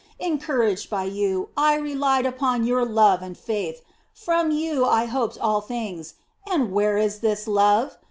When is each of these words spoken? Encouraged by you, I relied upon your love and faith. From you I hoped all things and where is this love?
Encouraged 0.19 0.89
by 0.89 1.03
you, 1.03 1.49
I 1.55 1.75
relied 1.75 2.25
upon 2.25 2.65
your 2.65 2.83
love 2.83 3.21
and 3.21 3.37
faith. 3.37 3.83
From 4.15 4.49
you 4.49 4.83
I 4.83 5.05
hoped 5.05 5.37
all 5.37 5.61
things 5.61 6.15
and 6.51 6.71
where 6.71 6.97
is 6.97 7.19
this 7.19 7.47
love? 7.47 7.99